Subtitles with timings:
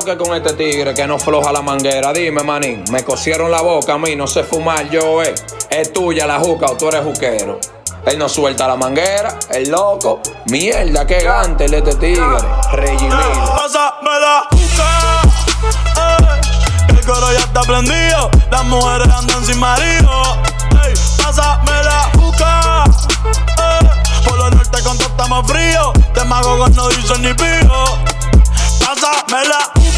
[0.00, 2.12] lo que con este tigre que no floja la manguera?
[2.12, 5.34] Dime, manín, me cosieron la boca a mí, no sé fumar yo, eh.
[5.68, 7.58] Es tuya la juca o tú eres juquero.
[8.06, 10.20] Él no suelta la manguera, el loco.
[10.46, 12.38] Mierda, qué gante el este tigre.
[12.72, 13.10] Regimil.
[13.10, 15.22] Pásame la juca.
[15.96, 18.30] Eh, el coro ya está prendido.
[18.50, 20.38] Las mujeres andan sin marido.
[20.84, 22.84] Ey, pásame la juca.
[23.58, 25.92] Eh, por lo norte con todo estamos fríos.
[26.14, 27.98] Te mago con no dicen ni pijo
[29.30, 29.89] me la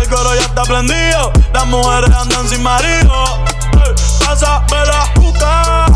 [0.00, 3.24] el coro ya está prendido, las mujeres andan sin marido.
[3.84, 3.94] Eh,
[4.70, 5.86] me la busca.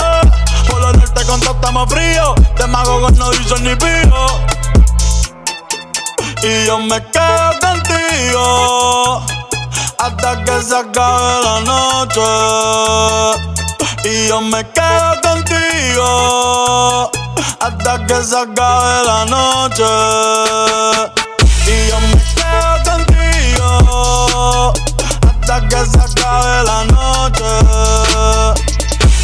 [0.00, 0.30] Eh,
[0.68, 4.40] por lo norte con todo estamos fríos, te mago con no dicen ni pijo.
[6.42, 9.22] Y yo me quedo contigo
[9.98, 12.20] hasta que se acabe la noche.
[14.04, 17.07] Y yo me quedo contigo
[17.60, 19.84] hasta que se acabe la noche.
[21.66, 24.72] Y yo me quedo contigo
[25.28, 27.50] hasta que se acabe la noche.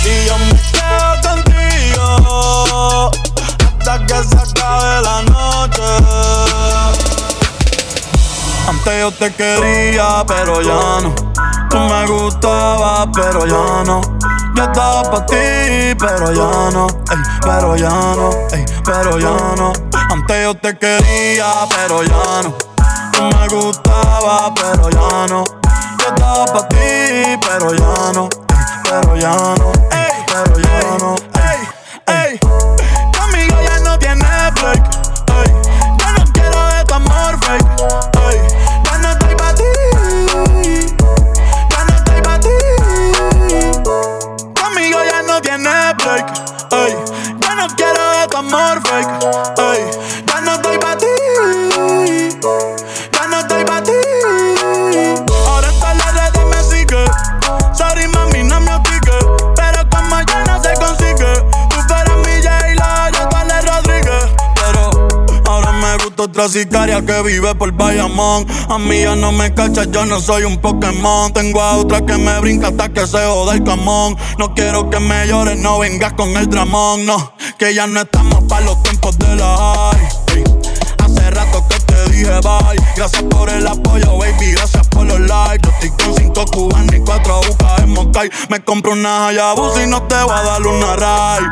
[0.05, 3.11] Y yo me quedo contigo
[3.78, 5.83] hasta que se acabe la noche.
[8.69, 11.15] Antes yo te quería, pero ya no.
[11.71, 14.00] Tú me gustabas, pero ya no.
[14.56, 19.72] Yo estaba pa' ti, pero ya no, ey, pero ya no, ey, pero ya no.
[20.10, 22.54] Antes yo te quería, pero ya no.
[23.12, 25.44] Tú me gustaba, pero ya no.
[25.98, 31.15] Yo estaba pa' ti, pero ya no, ey, pero ya no, ey, pero ya no,
[31.34, 31.60] ey,
[32.06, 32.38] ey.
[33.19, 34.25] Conmigo ya no tiene
[34.60, 34.84] break,
[35.34, 35.53] ey.
[35.98, 38.14] Yo no quiero de tu amor fake.
[48.34, 48.43] Ya
[50.41, 51.06] no estoy pa' ti.
[53.12, 53.93] Ya no estoy pa' ti.
[55.47, 57.05] Ahora en todas las redes me sigue.
[57.72, 59.19] Sorry, mami, no me obligue.
[59.55, 61.33] Pero como ya no se consigue.
[61.71, 64.25] Tú fueras mi J-Lo, yo vale Rodríguez.
[64.56, 65.09] Pero
[65.45, 68.47] ahora me gusta otra sicaria que vive por Bayamón.
[68.69, 71.33] A mí ya no me cachas, yo no soy un Pokémon.
[71.33, 74.16] Tengo a otra que me brinca hasta que se joda el camón.
[74.39, 77.33] No quiero que me llores, no vengas con el dramón, no.
[77.59, 78.24] Que ya no estamos
[78.54, 79.91] para los tiempos de la
[82.97, 84.53] Gracias por el apoyo, baby.
[84.53, 85.61] Gracias por los likes.
[85.62, 88.31] Yo estoy con cinco cubanos y cuatro bucas en Moncay.
[88.49, 91.45] Me compro una Hayabusa y no te voy a dar una ray.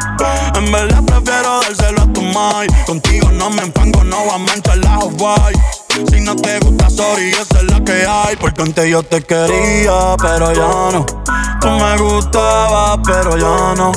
[0.54, 2.68] En verdad prefiero dárselo a tu mai.
[2.86, 5.54] Contigo no me empango, no voy a manchar la Hawaii.
[6.10, 8.36] Si no te gusta, sorry, esa es la que hay.
[8.36, 11.06] Porque antes yo te quería, pero ya no.
[11.60, 13.92] Tú me gustabas, pero ya no.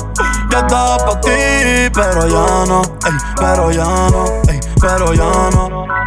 [0.50, 2.82] Yo estaba pa' ti, pero ya no.
[2.82, 6.05] Ey, pero ya no, ey, pero ya no.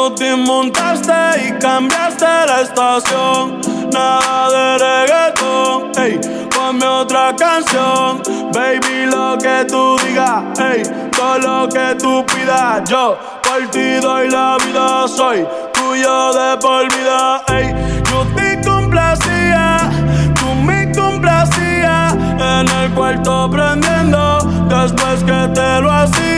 [0.00, 1.12] Cuando te montaste
[1.46, 3.60] y cambiaste la estación,
[3.92, 10.82] nada de reggaetón, ey, ponme otra canción, baby, lo que tú digas, ey,
[11.14, 16.88] todo lo que tú pidas, yo por ti doy la vida, soy tuyo de por
[16.94, 17.74] vida, ey,
[18.10, 19.90] yo te complacía,
[20.34, 24.38] tú me complacías, en el cuarto prendiendo,
[24.68, 26.29] después que te lo hacía,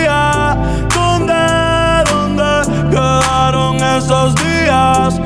[3.96, 5.20] esos días?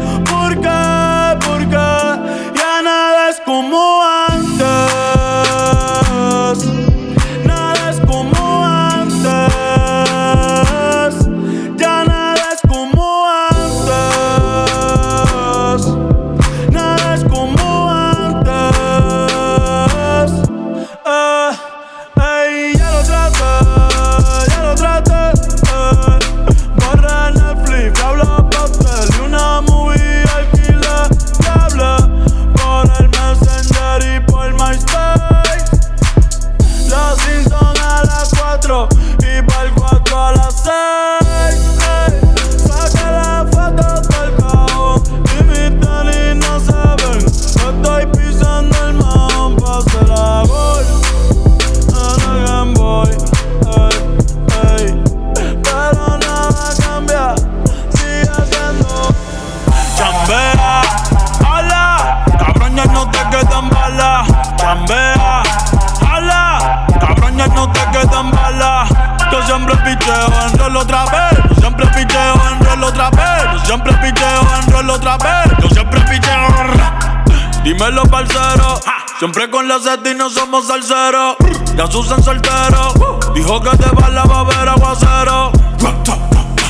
[81.96, 82.92] Susan soltero.
[83.34, 85.50] Dijo que te va la va a ver aguacero.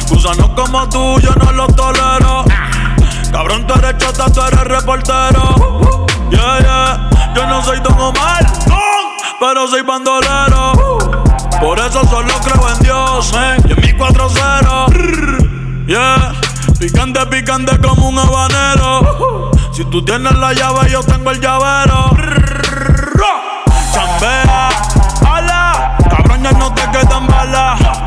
[0.08, 2.44] Gusanos como tú, yo no los tolero.
[3.32, 6.06] Cabrón, tú eres chota, tú eres reportero.
[6.30, 7.10] Yeah, yeah.
[7.34, 8.46] Yo no soy Don Omar,
[9.40, 10.72] pero soy bandolero.
[11.60, 13.56] Por eso solo creo en Dios, eh.
[13.68, 15.86] Y en mi 4-0.
[15.88, 16.34] Yeah.
[16.78, 19.50] Picante, picante como un habanero.
[19.72, 22.12] Si tú tienes la llave, yo tengo el llavero.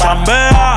[0.09, 0.73] Chambea,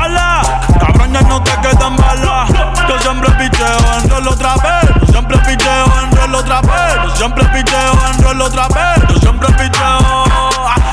[0.00, 0.40] ala.
[0.80, 2.48] Cabrón, ya no te quedan balas.
[2.88, 4.90] Yo siempre picheo en rol otra vez.
[4.98, 6.94] Yo siempre picheo en rol otra vez.
[7.04, 9.08] Yo siempre picheo en rol otra vez.
[9.10, 10.24] Yo siempre picheo.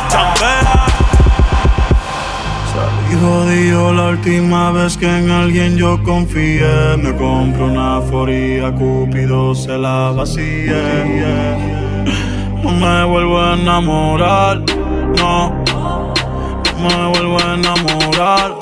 [0.09, 0.87] Chambea.
[2.73, 6.97] Salí jodido la última vez que en alguien yo confié.
[6.97, 11.55] Me compro una foría, Cupido se la vacía.
[12.61, 14.63] No me vuelvo a enamorar,
[15.17, 15.78] no.
[16.79, 18.55] Me vuelvo a enamorar.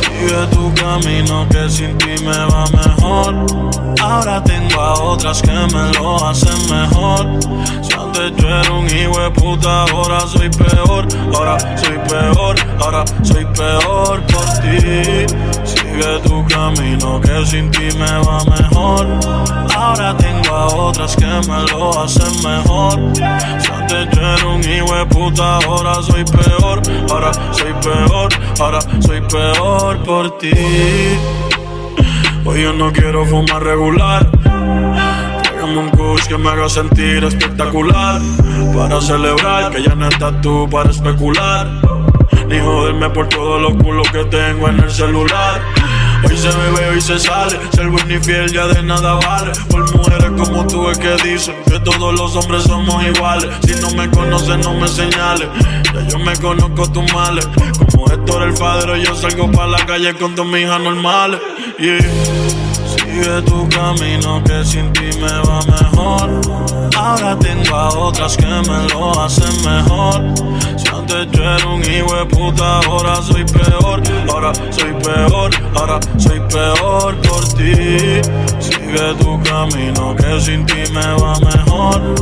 [0.00, 3.46] Sigue tu camino que sin ti me va mejor.
[4.00, 7.26] Ahora tengo a otras que me lo hacen mejor.
[7.82, 11.06] Si antes yo era un hijo de puta, ahora soy peor.
[11.34, 15.26] Ahora soy peor, ahora soy peor por ti.
[15.92, 19.06] Sigue tu camino que sin ti me va mejor.
[19.76, 22.98] Ahora tengo a otras que me lo hacen mejor.
[23.14, 26.80] Si antes yo era un hijo puta, ahora soy peor.
[27.10, 28.28] Ahora soy peor,
[28.58, 30.52] ahora soy peor por ti.
[32.46, 34.30] Hoy yo no quiero fumar regular.
[35.42, 38.18] Tráigame un kush que me haga sentir espectacular.
[38.74, 41.68] Para celebrar que ya no estás tú para especular.
[42.48, 45.60] Ni joderme por todos los culos que tengo en el celular.
[46.24, 47.58] Hoy se bebe, hoy se sale.
[47.74, 49.52] Ser buen y fiel ya de nada vale.
[49.68, 53.50] Por mujeres como tú es que dicen que todos los hombres somos iguales.
[53.66, 55.48] Si no me conoces, no me señales.
[55.94, 57.48] Ya yo me conozco tus males.
[57.90, 61.40] Como Héctor el padre, yo salgo para la calle con dos hijas normales.
[61.78, 62.00] Yeah.
[63.12, 66.40] Sigue tu camino que sin ti me va mejor.
[66.96, 70.22] Ahora tengo a otras que me lo hacen mejor.
[71.12, 74.02] Antes yo era un hijo puta, ahora soy peor.
[74.30, 78.22] Ahora soy peor, ahora soy peor por ti.
[78.58, 82.14] Sigue tu camino que sin ti me va mejor.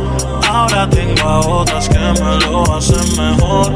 [0.48, 3.72] Ahora tengo a otras que me lo hacen mejor.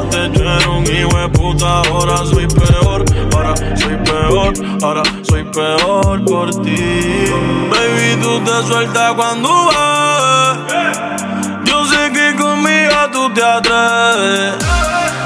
[0.00, 3.04] Antes yo era un hijo puta, ahora soy peor.
[3.34, 7.26] Ahora soy peor, ahora soy peor por ti.
[7.70, 11.19] Baby, tú te sueltas cuando vas.
[13.30, 14.54] Tú te atreves.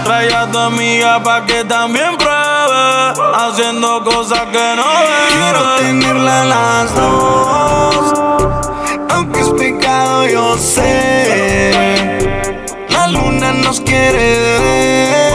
[0.04, 3.14] Trae a tu amiga pa' que también pruebe.
[3.34, 4.84] Haciendo cosas que no
[5.28, 6.00] Quiero debe.
[6.00, 8.12] tenerla las dos.
[9.10, 12.18] Aunque es pecado, yo sé.
[12.90, 15.32] La luna nos quiere ver.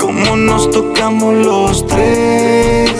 [0.00, 2.90] Como nos tocamos los tres.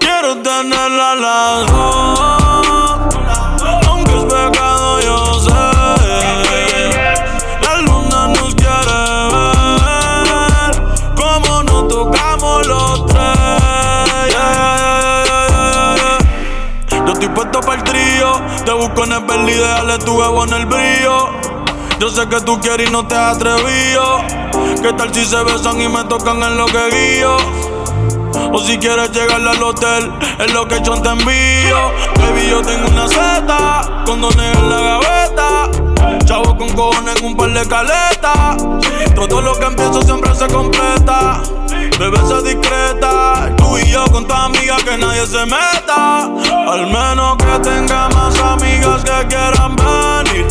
[0.00, 2.21] Quiero tenerla las dos.
[18.72, 21.28] Busco en el Bentley, déjale tu huevo en el brillo.
[21.98, 24.22] Yo sé que tú quieres y no te has atrevido.
[24.82, 27.36] ¿Qué tal si se besan y me tocan en lo que guío?
[28.52, 31.92] O si quieres llegar al hotel, en lo que yo te envío.
[32.16, 35.70] Baby, yo tengo una Z, condones en la gaveta.
[36.24, 38.56] Chavo con cojones un par de caletas.
[39.14, 41.42] Todo lo que empiezo siempre se completa.
[41.98, 43.31] Bebé, sé discreta.
[43.80, 46.24] Y yo con tu amiga que nadie se meta.
[46.24, 50.46] Al menos que tenga más amigas que quieran venir.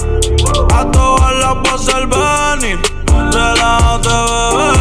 [0.74, 2.80] A todas las voy a hacer venir.
[3.32, 4.10] Relájate,
[4.58, 4.81] bebé,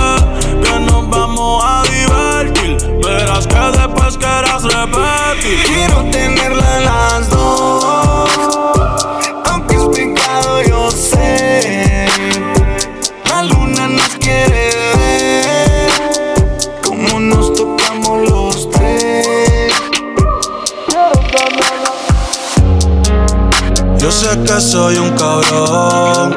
[24.30, 26.34] Que soy un cabrón,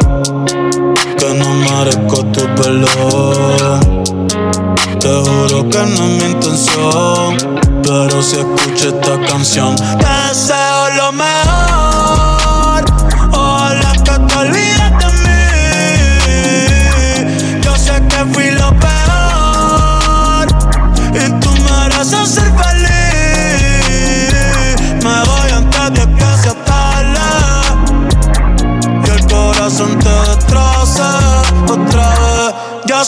[1.15, 4.03] que no merezco tu perdón.
[4.99, 7.37] Te juro que no es mi intención,
[7.83, 11.32] pero si escucho esta canción, deseo lo mejor.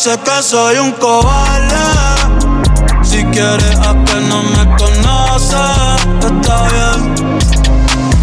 [0.06, 1.76] Sé que soy un cobarde.
[3.02, 7.16] Si quieres a que no me conoces, está bien.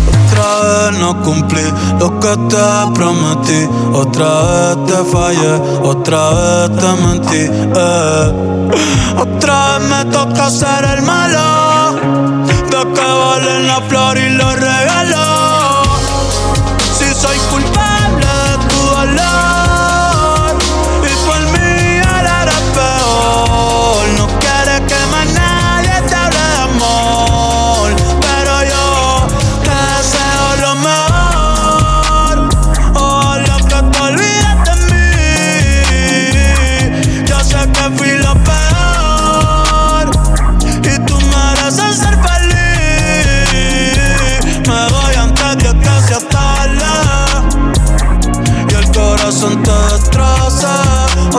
[0.07, 1.65] Otra vez no cumplí
[1.99, 3.69] lo que te prometí.
[3.95, 7.51] Otra vez te fallé, otra vez te mentí.
[7.75, 8.33] Eh.
[9.19, 11.97] Otra vez me toca ser el malo.
[12.71, 15.22] De que valen la flor y los regalos.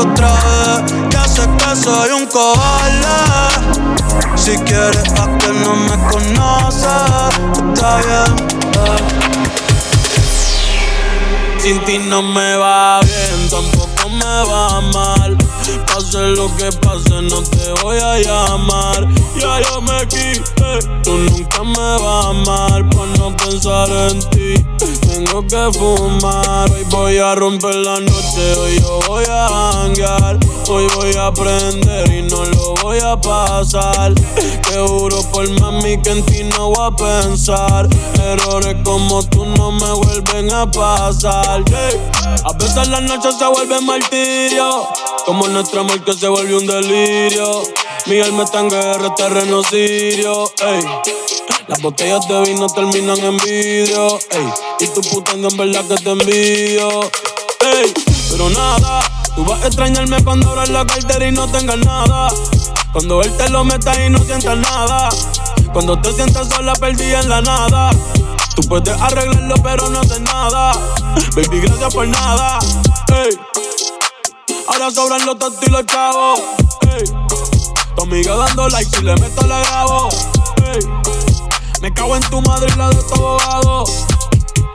[0.04, 0.94] Otra vez.
[1.10, 3.08] Ya sé que soy un cobarde.
[4.36, 6.86] Si quieres a que no me conoces,
[7.74, 8.36] está bien.
[8.74, 9.24] eh.
[11.60, 15.38] Sin ti no me va bien, tampoco me va mal.
[15.88, 19.08] Pase lo que pase, no te voy a llamar.
[19.40, 22.90] Ya yo me quité, tú nunca me vas a amar.
[22.90, 24.56] Por no pensar en ti,
[25.14, 26.72] tengo que fumar.
[26.72, 30.40] Hoy voy a romper la noche, hoy yo voy a hangar.
[30.70, 34.14] Hoy voy a aprender y no lo voy a pasar.
[34.14, 37.88] Te juro por mami que en ti no voy a pensar.
[38.22, 41.64] Errores como tú no me vuelven a pasar.
[42.44, 44.88] A veces las noches se vuelven martirio.
[45.26, 47.64] Como nuestro amor que se volvió un delirio.
[48.08, 50.52] Mi alma está en guerra, terreno sirio.
[50.62, 51.53] Ey.
[51.68, 54.20] Las botellas de vino terminan en vidrio.
[54.32, 54.54] Ey.
[54.82, 57.02] Y tu putando en verdad que te envío.
[57.62, 57.94] Ey.
[58.30, 59.00] Pero nada,
[59.36, 62.28] tú vas a extrañarme cuando abras la cartera y no tengas nada.
[62.92, 65.10] Cuando él te lo meta y no sientas nada.
[65.72, 67.92] Cuando te sientas sola, perdida en la nada.
[68.56, 70.74] Tú puedes arreglarlo, pero no haces nada.
[71.36, 72.60] Baby, gracias por nada.
[73.14, 73.40] Ey.
[74.68, 76.42] Ahora sobran los tontos y los chavos.
[76.94, 77.06] Ey.
[77.96, 80.10] Tu amiga dando like, si le meto la grabo.
[80.66, 81.13] Ey.
[81.84, 83.84] Me cago en tu madre y la de tu abogado.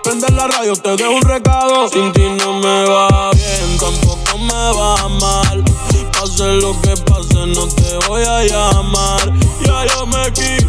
[0.05, 1.89] Prende la radio, te dejo un recado.
[1.89, 5.65] Sin ti no me va bien, tampoco me va mal.
[6.13, 9.33] Pase lo que pase, no te voy a llamar.
[9.65, 10.69] Ya yo me quité,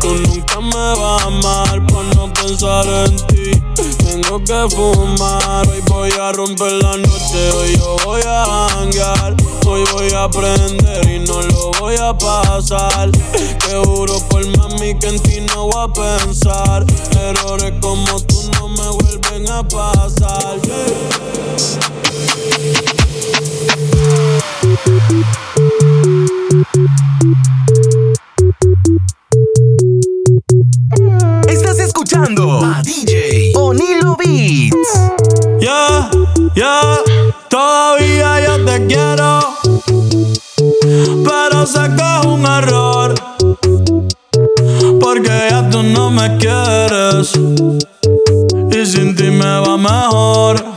[0.00, 1.86] tú nunca me vas a amar.
[1.86, 3.50] Por no pensar en ti,
[4.04, 5.68] tengo que fumar.
[5.68, 9.36] Hoy voy a romper la noche, hoy yo voy a hangar.
[9.66, 13.10] Hoy voy a aprender y no lo voy a pasar.
[13.10, 16.84] Te juro por mami que en ti no voy a pensar.
[17.20, 20.58] Errores como tú no me vuelven a pasar.
[32.82, 34.92] DJ Onilo Beats.
[35.60, 36.10] Ya,
[36.54, 36.98] ya,
[37.48, 39.40] todavía yo te quiero.
[41.24, 43.14] Pero sé que es un error.
[45.00, 47.32] Porque ya tú no me quieres.
[48.70, 50.69] Y sin ti me va mejor.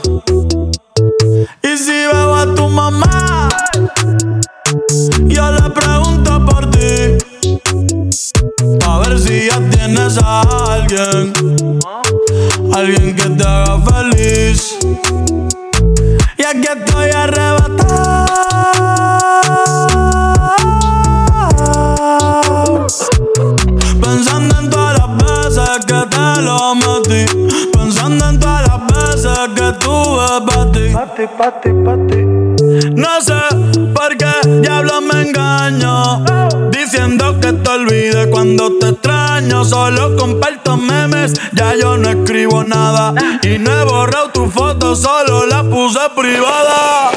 [39.64, 43.14] Solo comparto memes, ya yo no escribo nada.
[43.42, 47.10] Y no he borrado tu foto, solo la puse privada.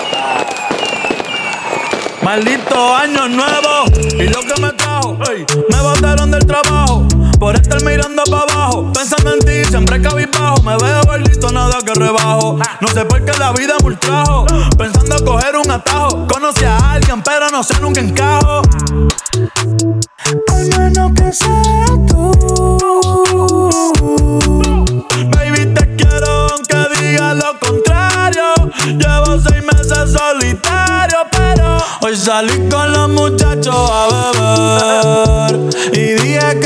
[2.22, 3.86] Maldito año nuevo
[4.18, 5.18] y lo que me trajo.
[5.70, 6.67] me botaron del trabajo
[7.68, 8.92] estar mirando para abajo.
[8.94, 10.62] Pensando en ti, siempre cabizbajo.
[10.64, 12.58] Me veo listo, nada que rebajo.
[12.82, 14.46] No sé por qué la vida me ultrajo.
[14.78, 16.28] Pensando coger un atajo.
[16.28, 18.62] Conocí a alguien, pero no sé nunca encajo.
[20.54, 22.32] Al menos que sea tú.
[25.36, 28.54] Baby, te quiero aunque diga lo contrario.
[28.86, 35.68] Llevo seis meses solitario, pero hoy salí con los muchachos a beber.
[35.94, 36.57] Y dije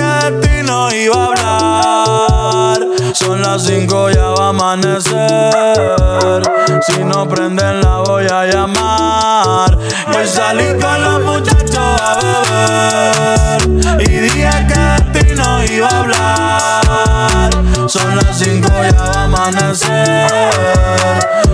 [3.41, 6.43] Son las cinco, ya va a amanecer.
[6.83, 9.75] Si no prenden la voy a llamar.
[10.11, 14.01] Voy a salir con los muchachos a beber.
[14.03, 17.49] Y dije que de ti no iba a hablar.
[17.89, 20.29] Son las cinco, ya va a amanecer.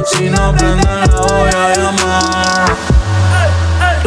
[0.08, 2.97] Si no prenden la voy a llamar.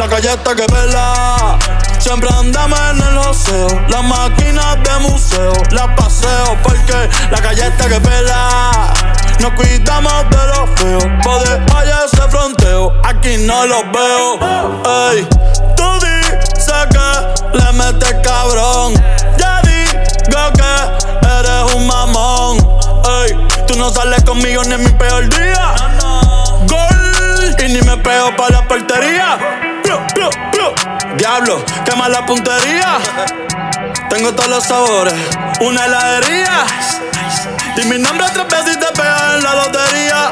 [0.01, 1.59] La calle está que vela.
[1.99, 3.67] Siempre andamos en el oseo.
[3.87, 8.91] Las máquinas de museo las paseo porque la calle está que pela.
[9.39, 11.03] Nos cuidamos de los feos.
[11.23, 12.91] Poder allá ese fronteo.
[13.03, 14.39] Aquí no los veo.
[15.11, 15.27] Ey,
[15.77, 18.95] tú dices que le metes cabrón.
[19.37, 22.57] Ya digo que eres un mamón.
[23.21, 25.75] Ey, tú no sales conmigo ni en mi peor día.
[26.67, 29.60] Gol y ni me pego para la portería.
[31.17, 32.99] Diablo, quema la puntería.
[34.09, 35.13] Tengo todos los sabores,
[35.61, 36.65] una heladería.
[37.77, 40.29] Y mi nombre tres veces te pega en la lotería.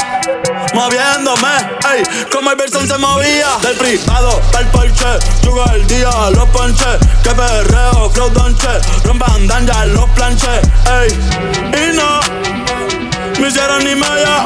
[0.73, 1.47] Moviéndome,
[1.93, 3.57] ey, como el Verson se movía.
[3.61, 5.05] Del privado, del porche,
[5.43, 6.97] jugo el día, los ponches.
[7.23, 8.67] Que perreo, flow donche,
[9.03, 11.09] rompan ya los planches, ey.
[11.73, 12.19] Y no,
[13.39, 14.45] me hicieron ni media.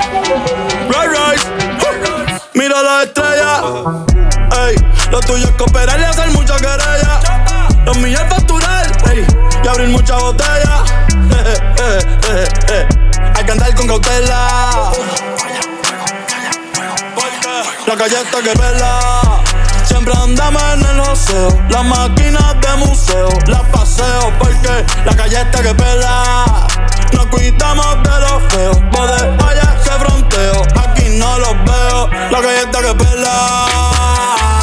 [0.90, 4.13] Right, right, mira la estrella.
[5.14, 7.20] Lo tuyo es cooperar y hacer mucha querella.
[7.86, 8.92] Los míos es facturar,
[9.64, 10.84] y abrir mucha botella.
[13.36, 14.92] Hay que andar con cautela.
[17.86, 19.22] La calle está que vela.
[19.86, 21.62] Siempre andamos en el oseo.
[21.70, 26.66] Las máquinas de museo las paseo porque la calle está que pela.
[27.12, 28.78] Nos cuidamos de los feos.
[28.92, 30.64] Poder allá ese fronteo.
[30.76, 32.10] Aquí no los veo.
[32.32, 34.63] La calle está que pela.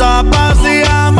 [0.00, 1.19] Envidiosa, paz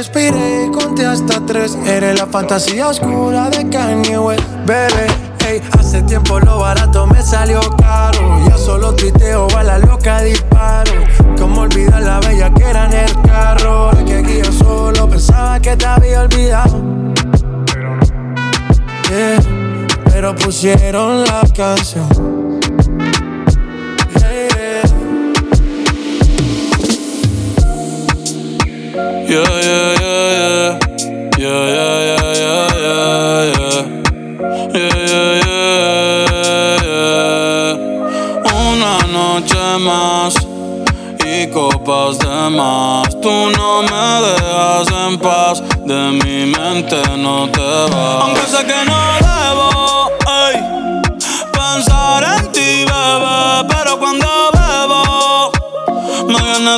[0.00, 1.76] Respiré y conté hasta tres.
[1.84, 5.06] Eres la fantasía oscura de Kanye West, bebé.
[5.46, 8.40] Ey, hace tiempo lo barato me salió caro.
[8.48, 10.92] Ya solo tuiteo a la loca disparo.
[11.36, 13.90] Como olvidar la bella que era en el carro.
[14.06, 16.80] Que aquí yo solo pensaba que te había olvidado.
[19.10, 19.38] Yeah,
[20.06, 22.49] pero pusieron la canción.
[29.30, 29.40] Yeah.
[29.40, 30.78] Yeah, yeah, yeah, yeah.
[31.38, 33.82] Yeah, yeah, yeah, yeah, yeah, yeah.
[34.74, 34.96] Yeah,
[35.44, 36.36] yeah,
[36.84, 37.10] yeah.
[38.52, 40.34] Una noche más
[41.24, 43.08] y copas de más.
[43.20, 48.22] Tú no me dejas en paz, de mi mente no te vas.
[48.24, 49.79] Aunque sé que no debo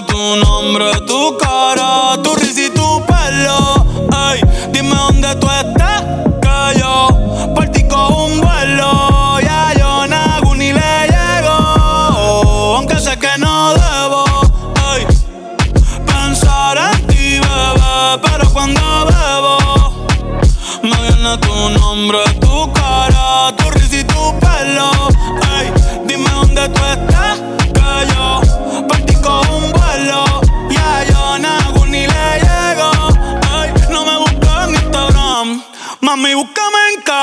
[0.01, 3.85] tu nombre, tu cara, tu risa y tu pelo.
[4.31, 5.92] Ey, dime dónde tú estás,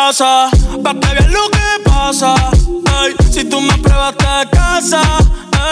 [0.09, 0.49] casa,
[0.83, 2.33] pa' que lo que pasa.
[3.03, 5.01] Ey, si tú me pruebas te casa,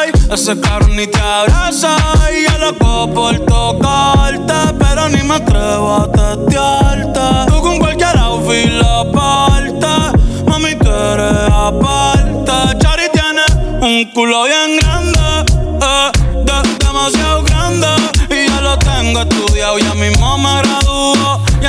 [0.04, 1.95] ey, ese carro ni te abraza.
[2.32, 7.52] Y yo loco por tocarte, pero ni me atrevo a testearte.
[7.52, 9.88] Tú con cualquier outfit la parte,
[10.47, 12.78] mami, tú eres aparte.
[12.78, 13.43] Chari tiene
[13.82, 16.12] un culo bien grande, eh,
[16.45, 17.88] de- demasiado grande.
[18.30, 20.97] Y ya lo tengo estudiado, ya mismo me graduó.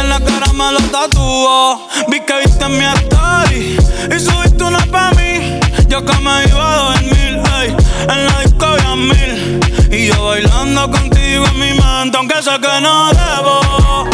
[0.01, 1.89] En la cara me lo tatuó.
[2.09, 3.77] Vi que viste mi story
[4.15, 5.59] y subiste una pa' mí.
[5.89, 9.61] Yo que me iba a dormir, ey, en la disco había mil.
[9.91, 14.07] Y yo bailando contigo en mi mente, aunque sé que no debo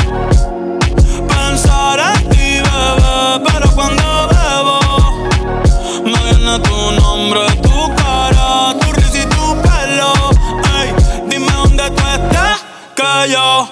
[1.28, 3.42] pensar en ti, bebé.
[3.44, 4.78] Pero cuando bebo,
[6.04, 10.12] me viene tu nombre, tu cara, tu risa y tu pelo.
[10.80, 10.94] Ey,
[11.28, 12.64] dime dónde tú estás,
[12.96, 13.68] que yo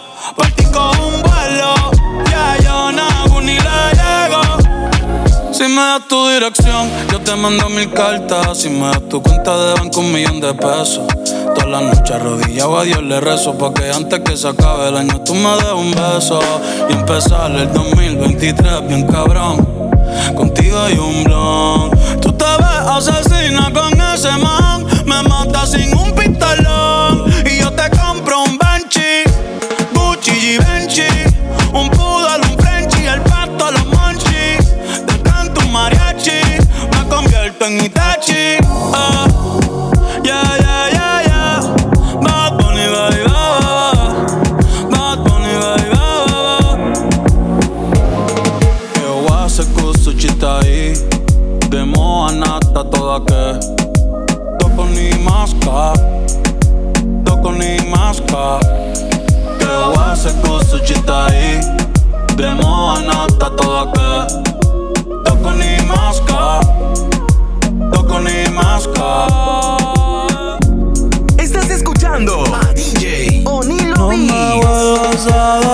[5.72, 8.58] me das tu dirección, yo te mando mil cartas.
[8.58, 11.06] Si me das tu cuenta de banco, un millón de pesos.
[11.54, 13.56] Todas las noches arrodillado a Dios le rezo.
[13.56, 16.40] Porque antes que se acabe el año, tú me des un beso.
[16.90, 19.66] Y empezar el 2023 bien cabrón.
[20.36, 21.90] Contigo hay un blon.
[22.20, 24.84] Tú te ves asesina con ese man.
[25.06, 26.01] Me mata sin un
[37.64, 38.61] en Itachi.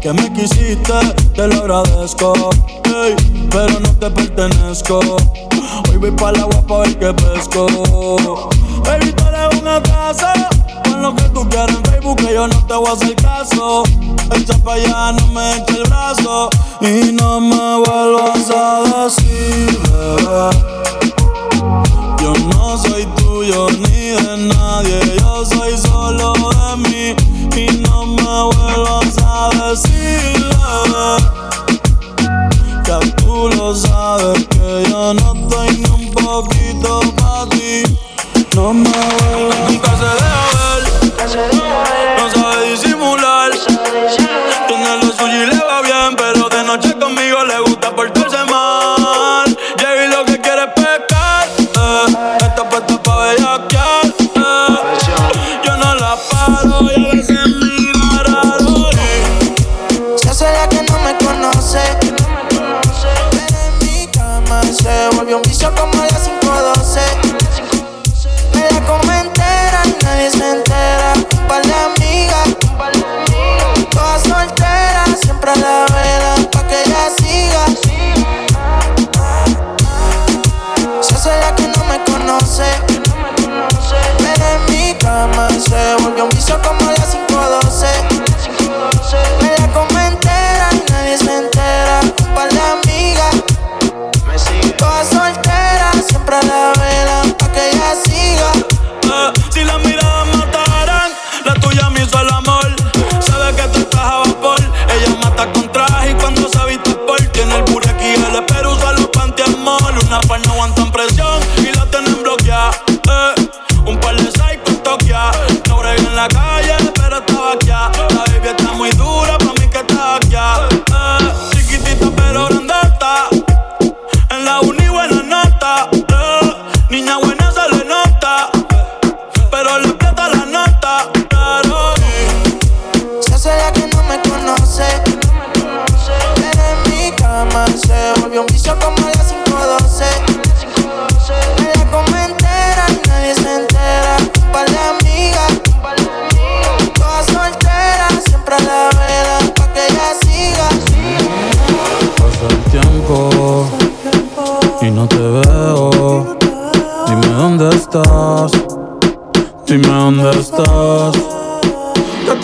[0.00, 0.94] Que me quisiste,
[1.34, 2.32] te lo agradezco.
[2.86, 3.14] Ey,
[3.50, 4.98] pero no te pertenezco.
[5.90, 7.66] Hoy voy para el agua pa' ver que pesco.
[8.86, 10.26] Baby, tú eres un atraso.
[10.84, 13.82] Pon lo que tú quieras en Facebook que yo no te voy a hacer caso.
[14.34, 16.48] Echa pa' allá, no me eche el brazo.
[16.80, 20.48] Y no me vuelvas a decir, bebé.
[22.22, 24.61] Yo no soy tuyo ni de nadie,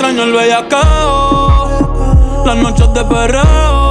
[0.09, 1.69] extraño el bellacao.
[2.47, 3.88] Las noches de perreo.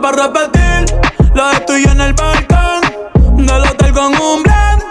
[0.00, 0.96] Estoy para repetir
[1.34, 2.80] lo de tuyo en el balcón
[3.36, 4.82] del hotel con un blend.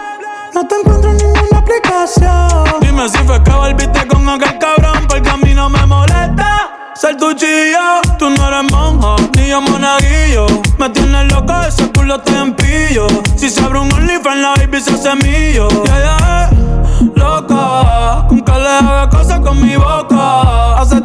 [0.54, 2.80] No te encuentro en ninguna aplicación.
[2.80, 6.92] Dime si fue que volviste con aquel cabrón, porque a mí no me molesta.
[6.94, 10.46] Ser tu chillo, tú no eres monja, ni yo monaguillo.
[10.78, 13.08] Me tienes loco, ese culo te empillo.
[13.34, 15.66] Si se abre un OnlyFans, la baby se hace mío.
[15.86, 16.50] Yeah, yeah,
[17.16, 20.80] loca, con que le haga cosas con mi boca.
[20.80, 20.99] Hace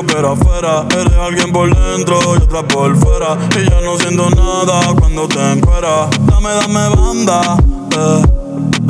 [0.00, 3.36] Te quiero pero afuera Eres alguien por dentro y otra por fuera.
[3.58, 7.56] Y ya no siento nada cuando te encueras Dame, dame banda,
[7.96, 8.22] eh.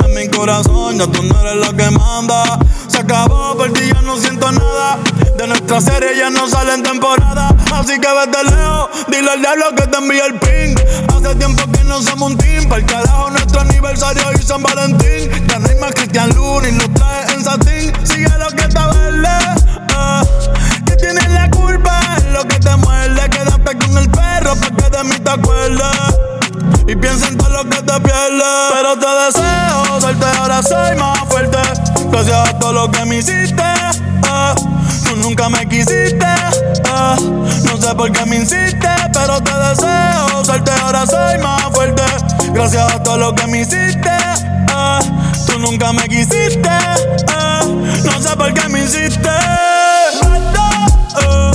[0.05, 2.59] En mi corazón ya tú no eres la que manda.
[2.87, 4.99] Se acabó, por ti ya no siento nada.
[5.37, 7.55] De nuestra serie ya no sale en temporada.
[7.73, 10.75] Así que vete lejos, dile al diablo que te envíe el ping.
[11.15, 15.29] Hace tiempo que no somos un team Para el carajo nuestro aniversario y San Valentín.
[15.47, 17.93] Ya no hay más Cristian Luna y nos trae en satín.
[18.03, 19.29] Sigue lo que está verde.
[19.55, 19.60] Que
[21.13, 21.99] tienes la culpa
[22.31, 25.87] lo que te muerde Quédate con el perro pa' que de mí te acuerdes
[26.87, 28.43] y piensa en todo lo que te pierdes
[28.73, 31.57] Pero te deseo suerte, ahora soy más fuerte
[32.11, 34.55] Gracias a todo lo que me hiciste eh.
[35.05, 37.15] Tú nunca me quisiste eh.
[37.63, 42.03] No sé por qué me insiste Pero te deseo suerte, ahora soy más fuerte
[42.53, 45.21] Gracias a todo lo que me hiciste eh.
[45.45, 46.69] Tú nunca me quisiste.
[48.03, 49.29] No sé por qué me hiciste
[51.13, 51.50] Eh,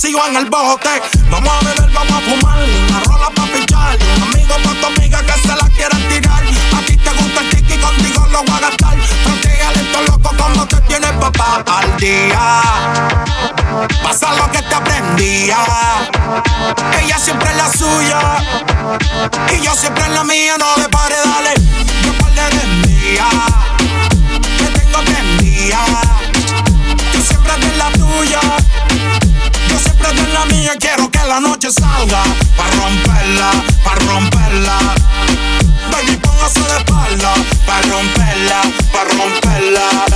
[0.00, 1.02] amanecidos en el bote.
[1.30, 2.58] Vamos a beber, vamos a fumar.
[2.88, 3.98] Una rola pa' pichar.
[4.22, 6.42] Amigo pa' tu amiga que se la quieran tirar.
[6.42, 8.96] A ti te gusta el tiki, contigo lo voy a gastar.
[9.24, 12.62] Protégale esto loco como te tienes papá al día.
[14.02, 15.58] Pasa lo que te aprendía.
[17.02, 18.20] Ella siempre es la suya.
[19.52, 20.56] Y yo siempre en la mía.
[20.58, 21.54] No le pare, dale.
[22.04, 23.28] Yo par de envía.
[24.58, 26.19] Te tengo prendida.
[30.78, 32.22] Quiero que la noche salga.
[32.56, 33.50] Pa' romperla,
[33.84, 34.78] pa' romperla.
[35.90, 37.34] Baby, póngase de espalda.
[37.66, 40.09] Pa' romperla, pa' romperla.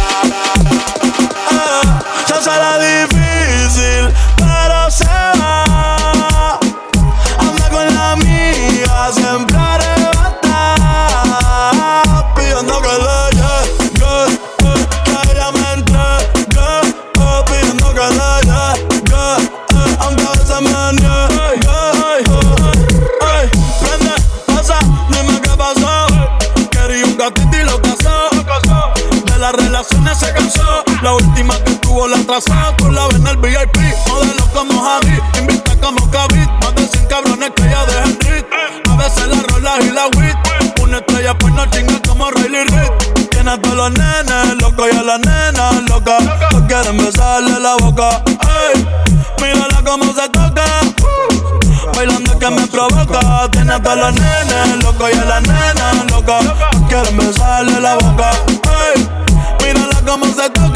[31.03, 32.53] La última que tuvo la atrasó.
[32.79, 33.77] Tú la ves en el VIP.
[34.09, 35.19] Modelo como Javi.
[35.39, 36.49] Invita como Kavit.
[36.63, 38.47] Más de 100 cabrones que ya dejan rit.
[38.89, 40.37] A veces la rola y la wit.
[40.83, 43.29] Una estrella pues no chinga como Riley Reid.
[43.31, 46.19] Tiene a todos los nenes loco y a la nena loca.
[46.53, 48.23] No quieren besarle la boca.
[48.73, 48.87] Ey,
[49.43, 50.65] mírala cómo se toca.
[51.95, 56.39] Bailando que me provoca Tiene a todos los nenes loco y a la nena loca
[56.89, 58.31] Quieren besarle la boca
[60.15, 60.74] Ey, mírala cómo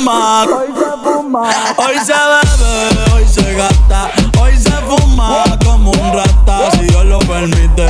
[0.00, 0.06] se
[1.04, 1.42] fuma
[1.76, 7.18] Hoy se bebe Hoy se gasta Hoy se fuma como un rata Si Dios lo
[7.20, 7.86] permite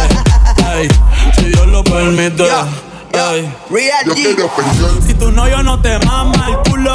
[0.75, 0.89] Ey,
[1.37, 2.45] Si Dios lo permite
[3.13, 3.53] Ey.
[4.07, 4.51] Yo quiero.
[5.05, 6.95] Si tu novio no te mama el culo,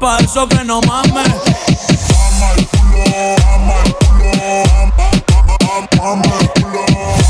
[0.00, 1.26] pa' eso que no mames.
[2.56, 3.04] El culo,
[3.54, 4.32] ama el culo,
[4.80, 5.04] ama,
[6.10, 6.84] ama el culo,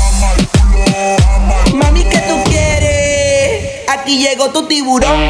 [0.07, 3.89] ama el culo, Mami, ¿qué tú quieres?
[3.89, 5.29] Aquí llegó tu tiburón.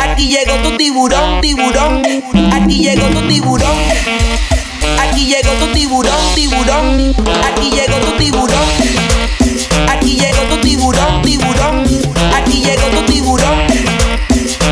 [0.00, 2.02] Aquí llegó tu tiburón, tiburón.
[2.52, 3.76] Aquí llegó tu tiburón.
[5.00, 7.14] Aquí llegó tu tiburón, tiburón.
[7.44, 8.68] Aquí llegó tu tiburón.
[9.88, 11.84] Aquí llegó tu tiburón, tiburón.
[12.34, 13.58] Aquí llegó tu tiburón.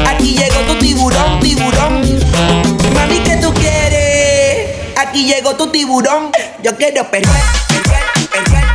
[0.06, 2.02] Aquí llegó tu tiburón, tiburón.
[2.94, 4.68] Mami, ¿qué tú quieres?
[4.96, 6.30] Aquí llegó tu tiburón.
[6.62, 7.30] Yo quiero perder,
[7.68, 8.69] perder, perder.